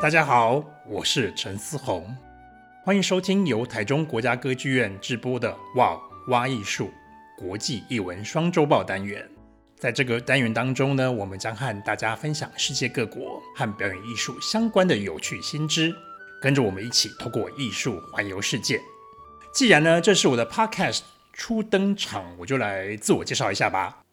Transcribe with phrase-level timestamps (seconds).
[0.00, 2.16] 大家好，我是陈思宏，
[2.84, 6.88] 欢迎收听由台中国家歌剧院制播的《哇挖艺术
[7.36, 9.28] 国际艺文双周报》单元。
[9.76, 15.92] 在这个单元当中呢，我们将和大家分享世界各国和表演艺术相关的有趣新知，
[16.40, 18.80] 跟着我们一起透过艺术环游世界。
[19.52, 21.00] 既然呢，这是我的 Podcast
[21.32, 24.04] 初登场，我就来自我介绍一下吧。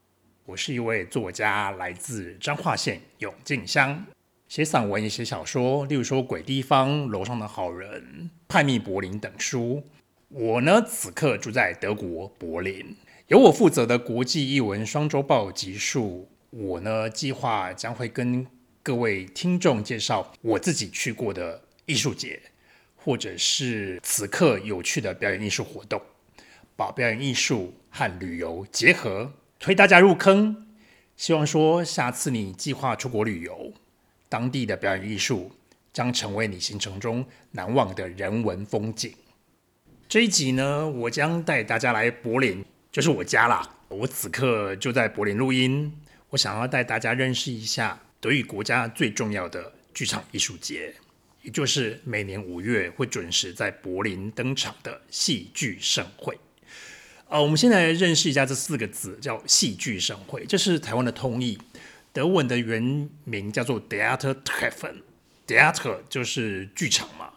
[0.47, 4.03] 我是一位作家，来自彰化县永靖乡。
[4.47, 8.01] 写散文也写小说，例如说《鬼地方》、《楼上的好人》、
[8.47, 9.83] 《派密柏林》等书。
[10.29, 12.95] 我呢，此刻住在德国柏林，
[13.27, 16.29] 由我负责的国际艺文双周报集数。
[16.51, 18.45] 我呢，计划将会跟
[18.83, 22.39] 各位听众介绍我自己去过的艺术节，
[22.95, 26.01] 或者是此刻有趣的表演艺术活动，
[26.75, 30.67] 把表演艺术和旅游结合，推大家入坑。
[31.17, 33.73] 希望说，下次你计划出国旅游。
[34.29, 35.51] 当地的表演艺术
[35.93, 39.13] 将成为你行程中难忘的人文风景。
[40.07, 43.77] 这一集呢，我将带大家来柏林，就是我家啦。
[43.87, 45.91] 我此刻就在柏林录音。
[46.29, 50.93] 我想要带大家认识一下德语国家最重要的剧场艺术节，
[51.41, 56.37] 也就是每年五月会准时在柏林登场的戏剧盛会。
[57.29, 61.57] 呃，我们先来认识一下这四个字，叫戏剧盛会，这是台湾的通义。
[62.15, 67.33] 德文的原名叫做 Theatertreffen，Theater 就是剧场嘛，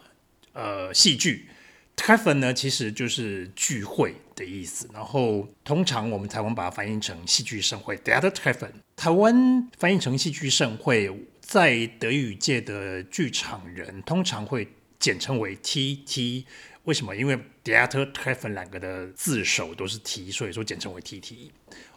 [0.52, 1.48] 呃，戏剧
[1.96, 4.88] ，Treffen 呢其实就是聚会的意思。
[4.94, 8.70] 然后通常我们台湾把它翻译成戏剧盛会，Theatertreffen。
[8.94, 14.68] 台湾翻译成戏剧盛会，在德语界的剧场人通常会
[15.00, 16.44] 简称为 TT。
[16.88, 17.14] 为什么？
[17.14, 21.50] 因为 d i a t e r Treffen 两个的字首都是 T，所以说简称为 TT。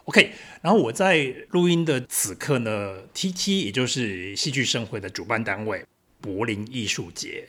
[0.04, 5.82] OK，然后我在录音的此刻呢，TT 也就是戏剧盛会的主办单位
[6.20, 7.48] 柏林艺术节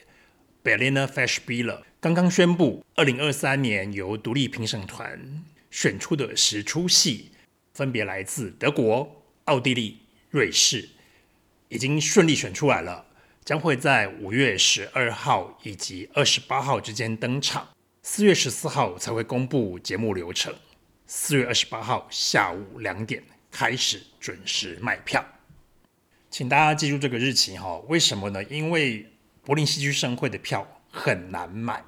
[0.63, 7.31] Berliner Festspiele 刚刚宣布，二零二三年由独立评审团选出的十出戏，
[7.73, 9.99] 分别来自德国、奥地利、
[10.29, 10.87] 瑞士，
[11.67, 13.05] 已经顺利选出来了，
[13.45, 17.67] 将会在五月十二号以及二十八号之间登场，
[18.01, 20.53] 四月十四号才会公布节目流程。
[21.07, 23.21] 四月二十八号下午两点
[23.51, 25.25] 开始准时卖票，
[26.29, 27.77] 请大家记住这个日期哈。
[27.89, 28.41] 为什么呢？
[28.45, 29.05] 因为
[29.43, 31.83] 柏林戏剧盛会的票很难买，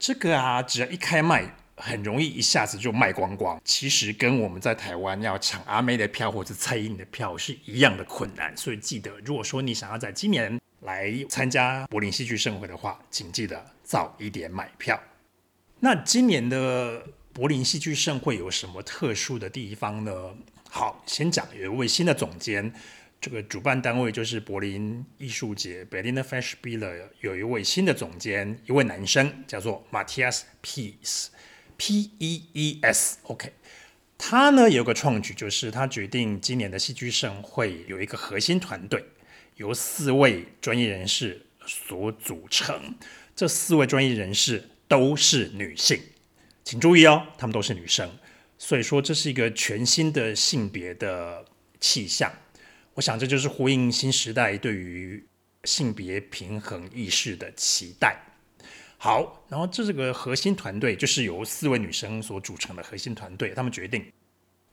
[0.00, 3.60] 这个啊，只要一开卖，很容易一下子就卖光光。
[3.64, 8.56] 其实跟我们在台湾要抢阿妹的票或者蔡依林的票是一样的困难。
[8.56, 15.00] 所以记得，如果说你想要在今年来参加柏林戏剧盛会的话，请记得早一点买票。
[15.80, 17.06] 那今年的。
[17.34, 20.12] 柏林戏剧盛会有什么特殊的地方呢？
[20.70, 22.72] 好，先讲有一位新的总监，
[23.20, 31.26] 这个主办单位就是柏林艺术节 （Berliner Festspiele），有一位新的总监，一位男生，叫做 Matthias Peace
[31.76, 33.52] P E E S，OK，
[34.16, 39.04] 他呢有个创举，就是他决定今年的戏剧盛会有一个核心团队，
[39.56, 42.94] 由四位专业人士所组成，
[43.34, 46.00] 这四位专业人士都是女性。
[46.62, 48.10] 请注意哦，她们都是女生，
[48.56, 51.44] 所以说这是一个全新的性别的
[51.80, 52.32] 气象。
[52.94, 55.22] 我想这就是呼应新时代对于
[55.64, 58.16] 性别平衡意识的期待。
[59.04, 64.10] 好，然后这是个核心团队就是由四位女生所组成的核心团队，他们决定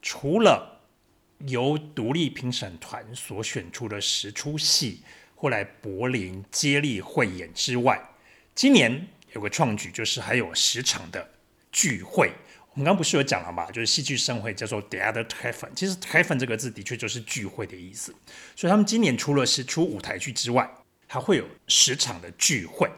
[0.01, 0.79] 除了
[1.47, 5.01] 由独立评审团所选出的十出戏
[5.35, 8.01] 会来柏林接力汇演之外，
[8.55, 11.29] 今年有个创举，就是还有十场的。
[11.69, 12.31] 聚会，
[12.71, 13.69] 我们刚不是有讲了吗？
[13.69, 18.15] 就是戏剧盛会叫做 Theater Teven，其实 Teven 这个字的确就是聚会的意思。
[18.55, 20.69] 所以他们今年除了是出舞台剧之外，
[21.07, 22.89] 还会有十场的聚会。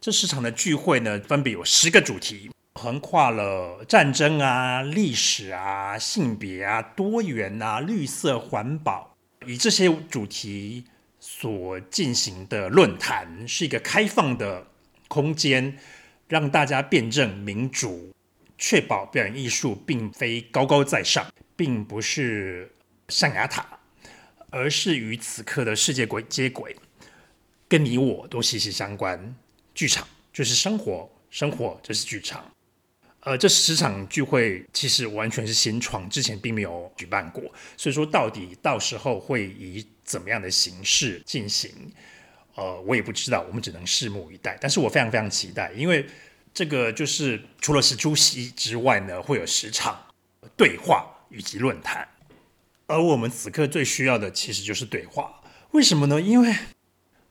[0.00, 9.14] 这十场的聚会呢，分别有十个主题，横跨了战争啊、历史啊、性别啊、多元啊、绿色环保，
[9.46, 10.84] 以这些主题
[11.18, 14.66] 所进行的论坛，是一个开放的
[15.08, 15.78] 空间。
[16.28, 18.14] 让大家辩证民主，
[18.56, 21.26] 确保表演艺术并非高高在上，
[21.56, 22.72] 并不是
[23.08, 23.66] 象牙塔，
[24.48, 26.76] 而是与此刻的世界轨接轨，
[27.68, 29.34] 跟你我都息息相关。
[29.80, 32.44] 剧场就是生活，生活就是剧场。
[33.20, 37.42] 呃，这十场聚会其实完全是新创，之前并没有举办过，
[37.78, 41.70] 所以说到底到时候会以怎么样的形式进行？
[42.56, 44.58] 呃，我也不知道，我们只能拭目以待。
[44.60, 46.04] 但是我非常非常期待，因为
[46.52, 49.98] 这个就是除了是出席之外呢，会有十场
[50.58, 52.06] 对话以及论坛。
[52.86, 55.40] 而我们此刻最需要的其实就是对话。
[55.70, 56.20] 为什么呢？
[56.20, 56.54] 因为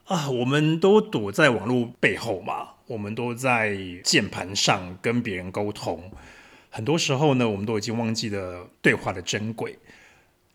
[0.09, 6.11] 啊，我们都躲在网络背后嘛，我们都在键盘上跟别人沟通，
[6.71, 9.77] 很多时候呢，我们都已经忘记了对话的珍贵。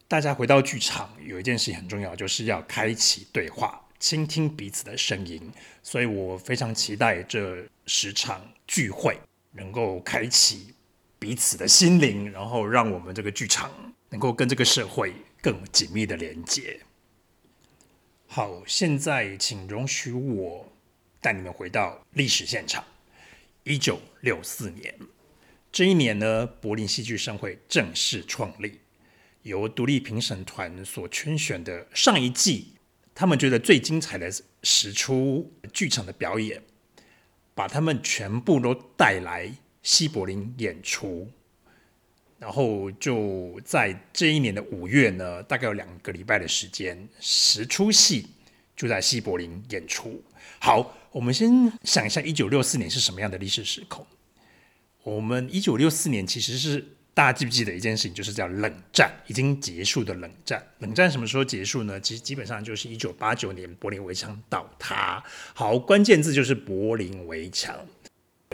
[0.09, 5.41] 大家回到剧场，有一件事情很重要，就是要开启对话，倾听彼此的声音。
[5.85, 9.17] 所以我非常期待这十场聚会
[9.53, 10.75] 能够开启
[11.21, 13.71] 彼此的心灵，然后让我们这个剧场
[14.11, 16.81] 能够跟这个社会更紧密的连接。
[18.37, 20.73] 好，现在请容许我
[21.21, 22.85] 带你们回到历史现场。
[23.63, 24.93] 一九六四年，
[25.71, 28.81] 这一年呢，柏林戏剧盛会正式创立。
[29.43, 32.73] 由独立评审团所圈选的上一季，
[33.15, 34.29] 他们觉得最精彩的
[34.65, 36.61] 十出剧场的表演，
[37.55, 39.49] 把他们全部都带来
[39.85, 41.31] 西柏林演出，
[42.45, 48.27] 然后就在这一年的五月呢，大概有两个礼拜的时间，十出戏
[48.77, 50.23] 就在西柏林演出。
[50.59, 54.07] 好，我们先想一下，一九六四年是什么样的历史时空？
[55.05, 56.87] 我们一九六四年其实是。
[57.15, 60.61] 大家记不记得一件事情，就是叫冷战已经结束的冷战。
[60.81, 62.01] 冷战什么时候结束呢？
[62.01, 65.23] 其实基本上就是一九八九年柏林围墙倒塌。
[65.55, 67.87] 好，关键字就是柏林围墙。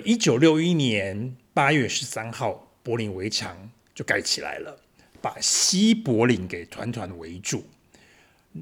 [0.04, 4.78] 一九六一年八月十三号，柏林围墙就盖起来了，
[5.20, 7.64] 把西柏林给团团围住。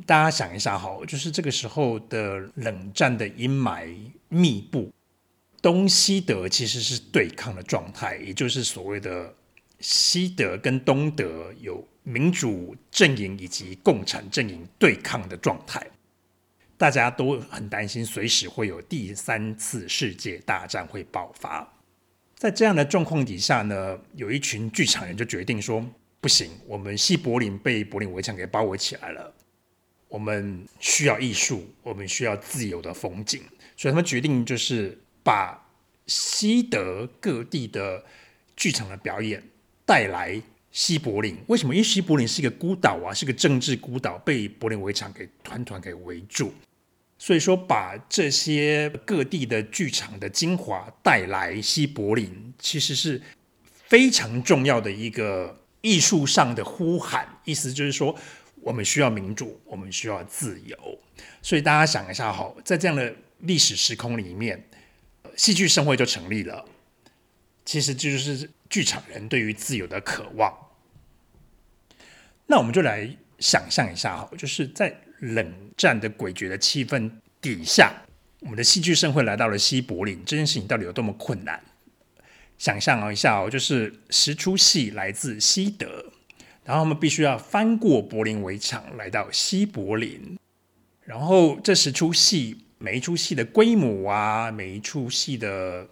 [0.07, 3.95] 大家想一下，好，就是这个时候的冷战的阴霾
[4.29, 4.93] 密布，
[5.63, 9.35] 东西德其实是对抗的状态，也就是所谓的。
[9.81, 15.81] 西德跟东德有民主阵营以及共产阵营对抗的状态，
[16.77, 21.78] 大家都很担心随时会有第三次世界大战会爆发。
[22.39, 25.85] 在这样的状况底下呢，有一群剧场人就决定说：
[26.21, 29.35] 不行，我们西柏林被柏林围墙给包围起来了，
[30.07, 33.43] 我们需要艺术，我们需要自由的风景，
[33.77, 35.61] 所以他们决定就是把
[36.07, 38.05] 西德各地的
[38.57, 39.43] 剧场的表演。
[39.85, 41.75] 带来西柏林，为什么？
[41.75, 46.53] 因为西柏林是一个孤岛啊，是个政治孤岛，被柏林围墙给团团给围住。
[47.19, 53.21] 所以说，把这些各地的剧场的精华带来西柏林，其实是
[53.89, 57.41] 非常重要的一个艺术上的呼喊。
[57.45, 58.15] 意思就是说，
[58.61, 60.99] 我们需要民主，我们需要自由。
[61.43, 64.69] 所以大家想一下，好，在这样的历史时空里面，
[65.37, 66.65] 戏剧盛会就成立了。
[67.65, 70.57] 其实就是剧场人对于自由的渴望。
[72.47, 73.11] 那我们就来
[73.41, 77.11] 想象一下哈，就是在冷战的诡谲的气氛
[77.41, 77.93] 底下，
[78.41, 81.63] 我们的戏剧盛会来到了西柏林，这件事情到底有多么困难？
[82.57, 86.13] 想象一下哦，就是十出戏来自西德，
[86.65, 90.39] 然后他们必须要翻过柏林围墙来到西柏林，
[91.05, 95.89] 然后这十出戏每一出戏的规模啊，每一出戏的。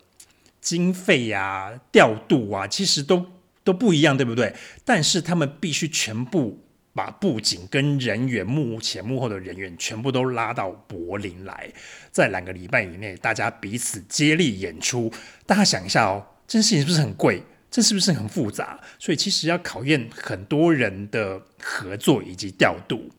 [0.59, 3.25] 经费呀、啊、调度啊，其实都
[3.63, 4.53] 都不一样，对不对？
[4.85, 6.59] 但是他们必须全部
[6.97, 11.71] 把布景跟人员、幕前幕后的人员全部都拉到柏林来，
[12.11, 15.13] 在两个礼拜以内，大家彼此接力演出。
[15.45, 17.43] 大家想一下哦，这件事情是不是很贵？
[17.71, 18.81] 这是不是很复杂？
[18.99, 23.11] 所以其实要考验很多人的合作以及调度。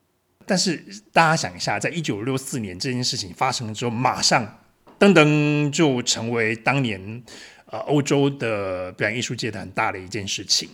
[0.46, 0.84] 但是
[1.14, 4.60] 大家想一下，在一九六四年这件事情发生了之后，马上。
[5.00, 7.24] 噔噔，就成为当年
[7.68, 10.68] 呃欧洲的表演艺术界的很大的一件事情。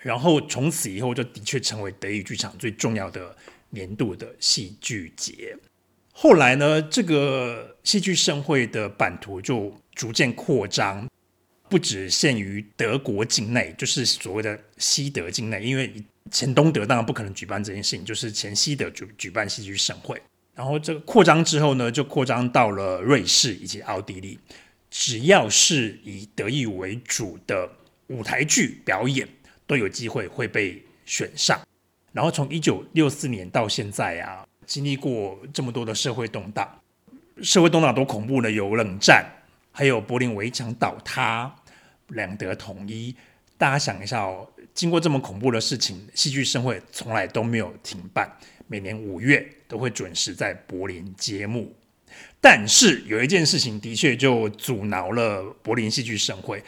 [0.00, 3.36] 然后从此以后，就的确成为德语剧场最重要的
[3.70, 5.56] 年度的戏剧节。
[6.12, 11.08] 后来呢，这个戏剧盛会的版图就逐渐扩张，
[11.68, 15.92] 不只限于德国境内，就是所谓的西德境内，因为
[16.30, 20.20] 前东德当然不可能举办这件事情，就是前西德举举办戏剧盛会。
[20.54, 24.38] 然后这个扩张之后呢，就扩张到了瑞士以及奥地利。
[24.90, 27.70] 只要是以德语为主的
[28.08, 29.28] 舞台剧表演，
[29.68, 31.60] 都有机会会被选上。
[32.12, 36.80] 然后从一九六四年到现在啊，经历过这么多的社会动荡，
[37.42, 38.50] 社会动荡多恐怖呢？
[38.50, 39.24] 有冷战，
[39.70, 41.54] 还有柏林围墙倒塌，
[42.08, 43.14] 两德统一。
[43.56, 48.28] 大家想一下哦，经过这么恐怖的事情，戏剧盛会从来都没有停办。
[48.66, 51.74] 每年五月都会准时在柏林揭幕，
[52.40, 56.62] 但是有一件事情的确就阻挠了柏林戏剧盛会。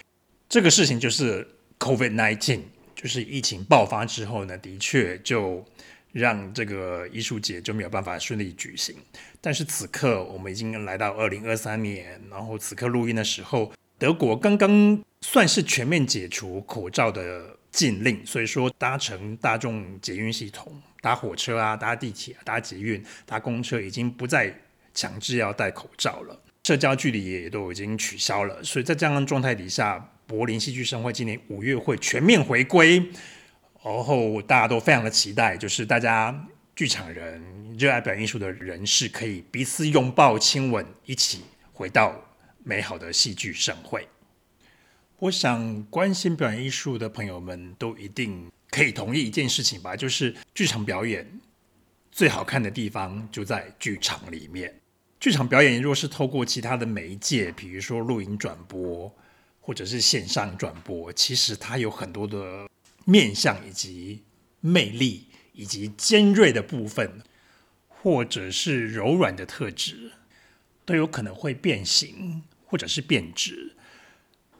[0.49, 1.47] 这个事情就是
[1.79, 2.61] COVID-19，
[3.01, 5.65] 就是疫情爆发之后呢，的确就
[6.13, 8.95] 让这个艺术节就没有办法顺利举行。
[9.41, 20.83] 但是此刻我们已经来到二零二三年，然后此刻录音的时候，德国刚刚算是全面解除口罩的禁令，所以说搭乘大众捷运系统。
[21.01, 24.55] 搭火车啊，搭地铁、搭捷运、搭公车，已经不再
[24.93, 32.99] 强制要戴口罩了，社交距离也都已经取消了，所以在这样的状态底下，柏林戏剧盛会今年五月会全面回归，
[33.83, 36.47] 然后大家都非常的期待，就是大家
[36.77, 37.43] 剧场人、
[37.77, 41.41] 热爱表演艺术的人士可以彼此拥抱、亲吻，一起
[41.73, 42.15] 回到
[42.63, 44.07] 美好的戏剧盛会。
[45.19, 51.29] 我想关心表演艺术的朋友们都一定可以同意一件事情吧，就是剧场表演
[52.13, 54.73] 最好看的地方就在剧场里面。
[55.19, 59.13] 剧场表演若是透过其他的媒介，比如说录影转播
[59.61, 62.69] 或者是线上转播，其实它有很多的
[63.05, 64.25] 面向以及
[64.61, 67.23] 魅力以及尖锐的部分，
[67.89, 70.13] 或者是柔软的特质，
[70.85, 73.77] 都有可能会变形或者是变质。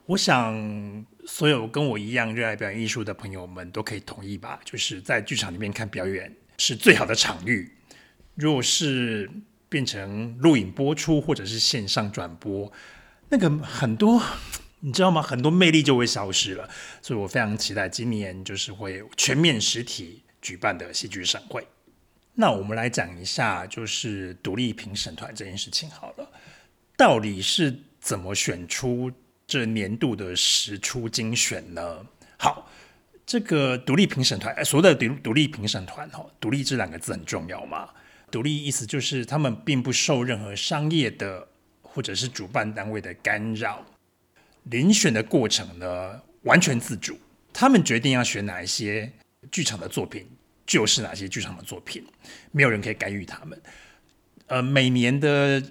[0.05, 7.71] 我想，所有跟我一样热爱表演艺术的朋友们都可以同意吧，就是在剧场里面看表演是最好的场域。
[8.35, 9.29] 若是
[9.69, 12.71] 变成录影播出或者是线上转播，
[13.29, 14.21] 那个很多
[14.81, 15.21] 你知道吗？
[15.21, 16.69] 很多魅力就会消失了。
[17.01, 21.65] 所以我非常期待今年就是会全面实体举办的戏剧盛会。
[22.33, 26.31] 那我们来讲一下，就是独立评审团这件事情好了，
[26.97, 29.11] 到底是怎么选出
[29.45, 32.05] 这年度的十出精选呢？
[32.37, 32.71] 好，
[33.25, 37.89] 这个独立评审团，所谓的独独立评审团，哦，独立这两个字很重要嘛。
[38.31, 41.45] 独立意思就是他们并不受任何商业的
[41.81, 43.85] 或者是主办单位的干扰，
[44.69, 47.17] 遴选的过程呢完全自主，
[47.51, 49.11] 他们决定要选哪一些
[49.51, 50.27] 剧场的作品，
[50.65, 52.05] 就是哪些剧场的作品，
[52.51, 53.61] 没有人可以干预他们。
[54.47, 55.61] 呃，每年的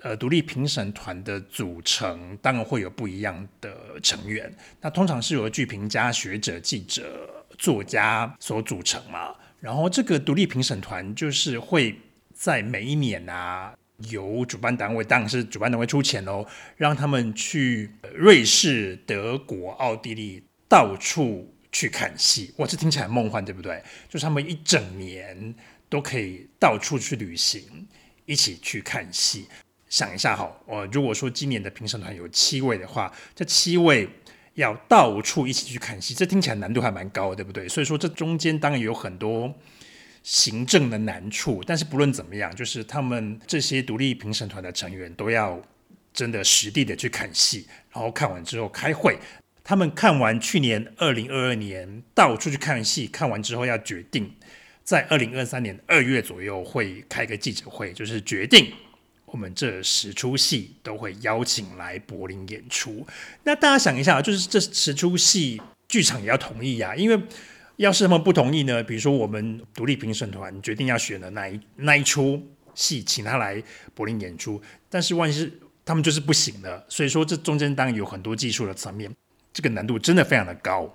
[0.00, 11.98] 呃独立评审团的组成当然会有不一样的成员，那通常是由剧评家、学者、记者、作家所组成嘛，然后这个独立评审团就是会。
[12.40, 13.74] 在每一年啊，
[14.10, 22.54] 由主办单位，当然是主办单位出钱喽，让他们去瑞士、德国、奥地利到处去看戏。
[22.58, 23.82] 哇，这听起来梦幻，对不对？
[24.08, 25.54] 就是他们一整年
[25.88, 27.62] 都可以到处去旅行，
[28.24, 29.46] 一起去看戏。
[29.88, 34.08] 想一下哈，我如果说今年的评审团有七位的话，这七位
[34.54, 37.68] 要到处一起去看戏，这听起来难度还蛮高，对不对？
[37.68, 39.52] 所以说这中间当然有很多。
[40.30, 45.58] 行政的难处，但是不论怎么样，就是他们这些独立评审团的成员都要
[46.12, 49.18] 真的实地的去看戏，然后看完之后开会。
[49.64, 54.30] 他们看完去年二零二二年到处去看戏，看完之后要决定，
[54.84, 58.70] 在二零二三年二月左右会开个记者会，就是决定
[59.24, 63.06] 我们这十出戏都会邀请来柏林演出。
[63.44, 65.58] 那大家想一下，就是这十出戏
[65.88, 67.18] 剧场也要同意呀、因为。
[67.78, 68.82] 要是他们不同意呢？
[68.82, 72.44] 比如说，我们独立评审团决定要选的那一那一出
[72.74, 73.62] 戏，请他来
[73.94, 75.52] 柏林演出，但是万一是
[75.84, 79.08] 他们就是不行的，所以说这中间当然有很多技术的层面，
[79.52, 80.92] 这个难度真的非常的高。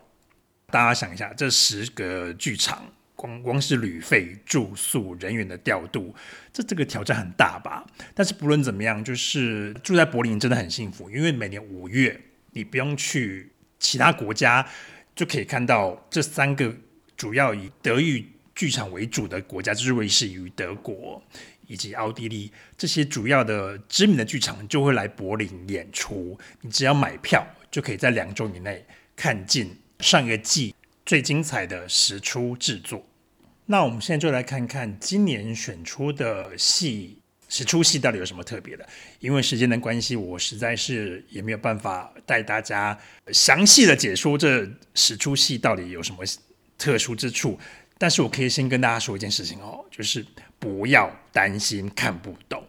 [0.70, 2.86] 大家想一下，这十个剧场，
[3.16, 6.14] 光光是旅费、住宿、人员的调度，
[6.52, 7.86] 这这个挑战很大吧？
[8.14, 12.20] 但是不论怎么样，就是住在柏林真的很幸福，因为每年五月
[12.52, 14.68] 你不用去其他国家。
[15.16, 16.76] 就可以看到这三个
[17.16, 21.22] 主要以德语剧场为主的国家，就是瑞士与德国
[21.68, 26.38] 以及奥地利这些主要的知名的剧场就会来柏林演出。
[26.62, 33.06] 你只要买票，就可以在两周以内看尽上个季最精彩的十出制作。
[33.66, 37.20] 那我们现在就来看看今年选出的戏。
[37.56, 38.84] 十出戏到底有什么特别的？
[39.20, 46.26] 因为时间的关系，我实在是也没有办法带大家详细的解说这十出戏到底有什么
[46.80, 47.60] 特殊之处。
[48.00, 50.26] 但是我可以先跟大家说一件事情哦，就是
[50.58, 52.64] 不要担心看不懂。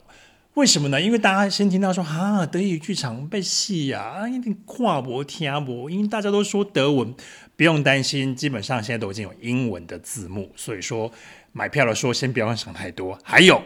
[0.53, 1.01] 为什么呢？
[1.01, 7.15] 因为大家先听到说啊，德语剧场被戏啊，一定跨博听不，因为大家都说德文，
[7.57, 11.11] 不用担心，基本上现在都已经有英文的字幕，所以说
[11.53, 13.19] 买票的时候先不要想太多。
[13.25, 13.63] 还有。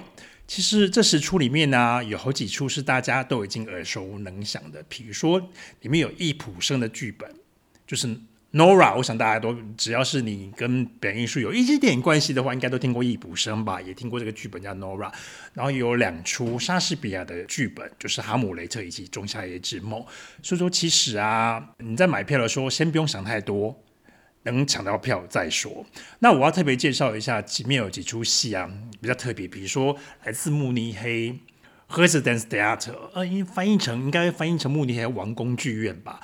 [0.48, 5.38] 其实这十出里面呢、有好几出是大家都已经耳熟能详的，比如说
[5.82, 7.30] 里面有易卜生的剧本，
[7.86, 8.08] 就是
[8.52, 8.96] Nora。
[8.96, 15.12] 我想大家都只要是你跟表演艺术有一点点关系的话，应该都听过易卜生吧，也听过这个剧本叫 Nora。
[15.52, 20.00] 然后有两出莎士比亚的剧本，就是《哈姆雷特》以及《仲夏夜之梦》。
[20.42, 23.78] 所以说，其实啊，你在买票的时候，先不用想太多。
[24.50, 25.84] 能抢到票再说。
[26.20, 29.46] 那我要特别介绍一下，里面有几出戏啊，比较特别。
[29.48, 31.38] 比如说来自慕尼黑
[31.88, 36.20] Residenztheater，呃，因为翻译成应该翻译成慕尼黑王宫剧院吧。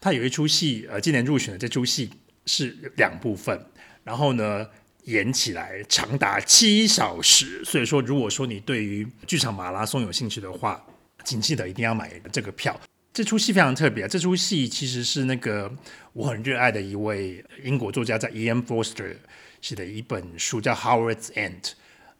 [0.00, 2.10] 它有一出戏，呃，今年入选的这出戏
[2.46, 3.66] 是两部分。
[4.02, 4.66] 然后呢，
[5.04, 7.64] 演起来长达七小时。
[7.64, 10.84] 所以说，如果说你对于剧场马拉松有兴趣的话，
[11.24, 12.78] 请记得一定要买这个票。
[13.14, 15.72] 这出戏非常特别啊，这出戏其实是那个
[16.12, 18.58] 我很热爱的一位英国作家在 E.M.
[18.62, 19.14] Forster
[19.60, 21.60] 写的一本书，叫《Howard's End》，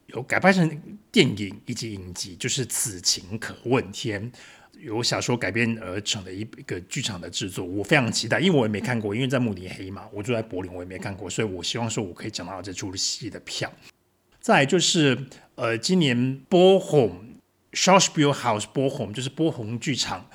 [0.05, 4.31] 有改拍成电影以及影集，就是《此情可问天》。
[4.79, 13.69] 由小说改编而成的一一个剧场的制作，我非常期待，因为我也没看过，因为在慕尼黑嘛，我住在柏林，我也没看过，所以我希望说我可以抢到这出戏的票。
[14.39, 15.25] 再就是，
[15.55, 17.35] 呃，今年波鸿
[17.73, 20.29] Schauspielhaus 波鸿就是波鸿剧场，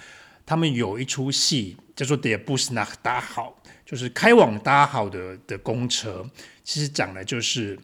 [0.50, 3.52] 他们有一出戏叫做 Der Bus nach d a h a
[3.86, 6.28] 就是开往 Dachau 的的公车，
[6.64, 7.78] 其实讲的就是。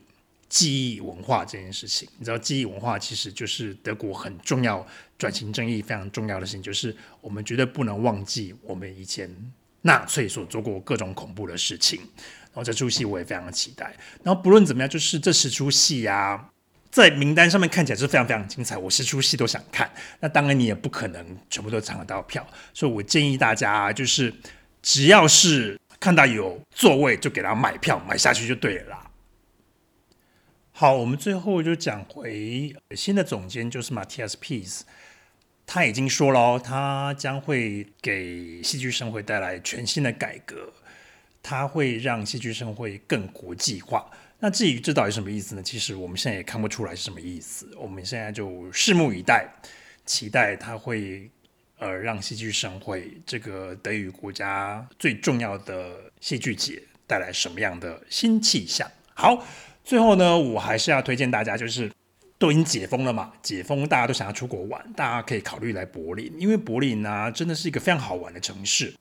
[0.49, 4.87] 记忆文化这件事情，你知道，记忆文化其实就是德国很重要、
[5.19, 9.29] 转型正义非常重要的事情，就是我们绝对不能忘记我们以前
[9.83, 11.99] 纳粹所做过各种恐怖的事情。
[11.99, 13.93] 然后这出戏我也非常期待。
[14.23, 16.49] 然后不论怎么样，就是这十出戏啊，
[16.97, 19.91] 在名单上面看起来是非常非常精彩，我十出戏都想看。
[20.19, 24.33] 那当然你也不可能全部都抢得到票，所以我建议大家就是
[24.81, 29.11] 只要是看到有座位，就给他买票买下去就对了啦。
[30.73, 34.81] 好，我们最后就讲回新的总监，就是 Matthias Piez，
[35.67, 40.73] 他已经说了，他将会给戏剧盛会带来全新的改革，
[41.43, 44.11] 他会让戏剧盛会更国际化。
[44.39, 45.63] 那至于这到底什么意思呢？
[45.63, 47.69] 其实我们现在也看不出来是什么意思。
[47.77, 49.49] 我们现在就拭目以待，
[50.05, 51.31] 期待它会
[51.79, 58.91] 呃让戏剧盛会这个德语国家最重要的戏剧节带来什么样的新气象。
[59.15, 59.45] 好。
[59.87, 61.89] 最后呢，我还是要推荐大家，就是
[62.39, 68.93] 都已经解封了嘛，解封大家都想要出国玩，大家可以考虑来柏林，因为柏林呢、啊、真的是一个非常好玩的城市。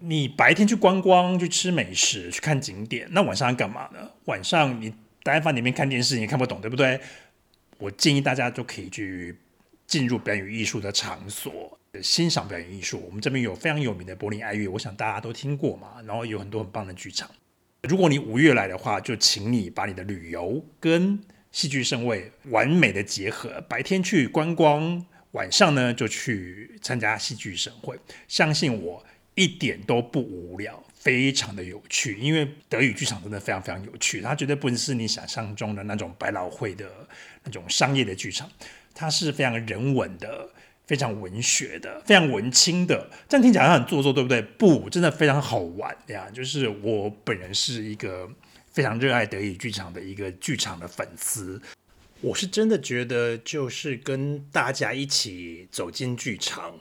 [0.00, 4.10] 你白天去观光、去吃美食、去看景点，那晚上要干嘛呢？
[4.26, 7.00] 晚上你待在里面看电视，你看不懂，对不对？
[7.78, 9.36] 我建议大家都可以去
[9.86, 13.02] 进入表演艺术的场所，欣赏表演艺术。
[13.06, 17.30] 我们这边有非常有名的柏林爱乐，我想大家都听过嘛，然后有很多很棒的剧场。
[17.82, 21.18] 如果你五月来的话，就请你把你的旅游跟
[21.52, 27.96] 戏剧盛会完美的结合，白天去观光，晚上呢就去参加戏剧盛会。
[28.26, 29.04] 相信我，
[29.38, 32.18] 一点都不无聊，非常的有趣。
[32.18, 36.90] 因为德语剧场真的非常非常有趣，它绝对不是你想象中的那种百老汇的
[37.44, 38.50] 那种商业的剧场，
[38.94, 40.50] 它是非常人文的。
[40.88, 44.40] 非常文学的，非常文青的，这样听起来很做作，对不对？
[44.40, 46.26] 不，真的非常好玩呀！
[46.32, 48.26] 就是我本人是一个
[48.72, 51.60] 非常热爱德语剧场的一个剧场的粉丝，
[52.22, 56.74] 我是真的觉得，就是跟大家一起走进剧场，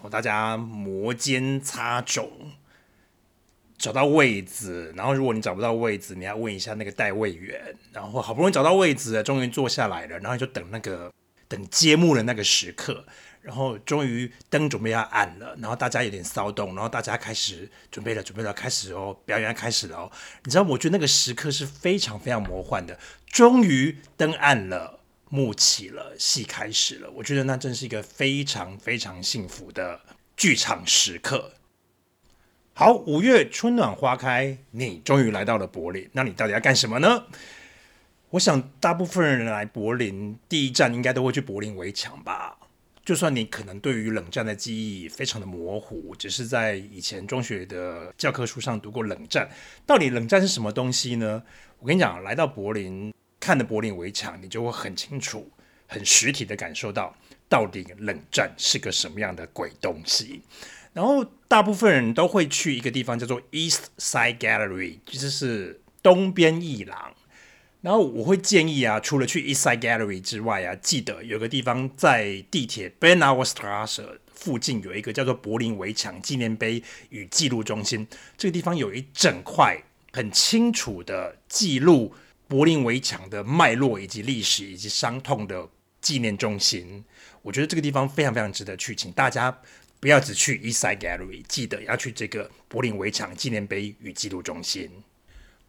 [0.00, 2.26] 然后大家摩肩擦踵，
[3.76, 11.12] 找到位子，然后如果你找不到位子，你要问一下那个带位员，然后好不容易找到位子，终于坐下来了，然后就等那个。
[11.50, 13.04] 等揭幕的那个时刻，
[13.42, 20.12] 然后终于灯准备要暗了，然后大家有点骚动，然后大家开始准备了，准备了，开始哦，表演要开始了哦。
[20.44, 22.96] 你知道，我觉得那个时刻是非常非常魔幻的。
[23.26, 24.99] 终于灯暗了，
[25.30, 27.10] 幕起了，戏开始了。
[27.12, 30.00] 我觉得那真是一个非常非常幸福的
[30.36, 31.52] 剧场时刻。
[32.74, 37.24] 好，五月春暖花开，你终于来到了柏林，那你到底要干什么呢？
[38.30, 42.58] 我想，大部分人来柏林，第一站应该都会去柏林围墙吧。
[43.04, 49.50] 就算你可能对于冷战的记忆非常的模糊，只是在以前中学的教科书上读过冷战，
[49.86, 51.42] 到底冷战是什么东西呢？
[51.80, 53.12] 我跟你讲，来到柏林
[53.50, 55.50] 看的柏林围墙，你就会很清楚、
[55.88, 57.12] 很实体的感受到，
[57.48, 60.40] 到底冷战是个什么样的鬼东西。
[60.92, 67.12] 然后，大部分人都会去一个地方叫做 East Side Gallery，其实是东边艺廊。
[67.80, 78.06] 然后我会建议啊，除了去 East Side Gallery 之外啊，记得有个地方在地铁 Benaustrasse 附近有一个叫做柏林围墙纪念碑与记录中心。
[78.38, 79.76] 这个地方有一整块
[80.12, 82.14] 很清楚的记录
[82.50, 85.68] 柏林围墙的脉络以及历史以及伤痛的
[86.00, 87.04] 纪念中心。
[87.42, 89.56] 我觉得这个地方非常非常值得去，请大家
[90.00, 94.90] 不要只去 East Side Gallery，记得要去这个柏林围墙纪念碑与记录中心。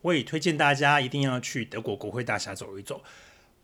[0.02, 3.04] 我也推荐大家一定要去德国国会大厦走一走。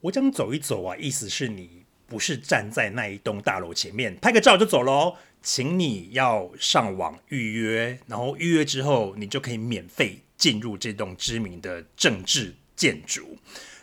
[0.02, 13.38] 我讲走一走啊，意思是你不是站在那一栋大楼前面拍个照就走喽，请你要上网预约，然后预约之后你就可以免费进入这栋知名的政治建筑，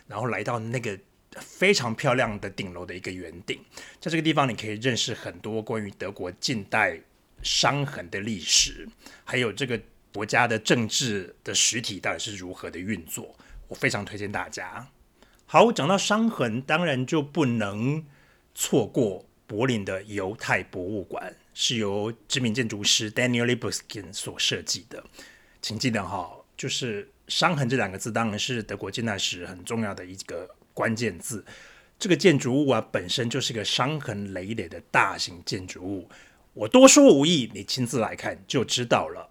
[0.07, 0.97] 然后来到那个
[1.39, 3.59] 非常漂亮的顶楼的一个圆顶，
[3.99, 6.99] 在这个地方你可以认识很多关于德国近代
[7.43, 8.89] 伤痕的历史，
[9.23, 9.79] 还有这个。
[10.15, 13.35] 国家的政治的实体到底是如何的运作？
[13.67, 14.87] 我非常推荐大家。
[15.45, 18.05] 好，讲到伤痕，当然就不能
[18.53, 25.03] 错过柏林的犹太博物馆，是由知名建筑师 Daniel Libeskind 所设计的。
[25.61, 31.45] 请记得哈，就是“伤痕”这两个字，当然是德国近代史很重要的一个关键字。
[31.97, 36.09] 这个建筑物啊，本身就是个伤痕累累的大型建筑物。
[36.53, 39.29] 我多说无益，你亲自来看就知道了。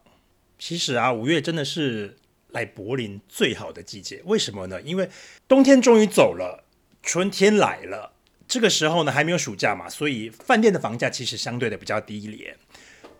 [0.59, 2.16] 其实啊，五月真的是
[2.48, 4.22] 来柏林最好的季节。
[4.24, 4.80] 为什么呢？
[4.83, 5.09] 因为
[5.46, 6.64] 冬天终于走了，
[7.02, 8.12] 春天来了。
[8.46, 12.57] 这个时候呢，还没有暑假嘛，所以饭店的房价其实相对的比较低廉，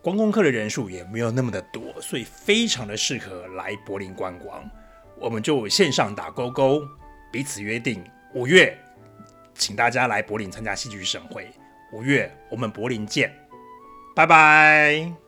[0.05, 4.63] 观光客的人数也没有那么的多，所以非常的适合来柏林观光。
[5.17, 6.79] 我们就线上打勾勾，
[7.31, 8.03] 彼此约定
[8.35, 8.77] 五月。
[9.55, 11.49] 请大家来柏林参加戏剧盛会，
[11.91, 13.33] 五月我们柏林见，
[14.15, 15.24] 拜拜。